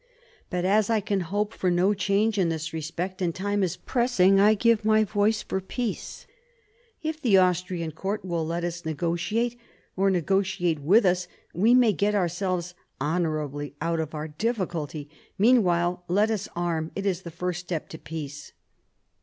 [0.49, 4.39] But as I can hope for no change in this respect, and time is pressing,
[4.39, 6.25] I give my voice for peaca
[7.03, 9.59] If the Austrian court will let us negotiate,
[9.95, 15.07] or negotiate with us, we may get ourselves honourably out of our difficulty.
[15.37, 18.53] Meanwhile let us arm; it is the first step to peace."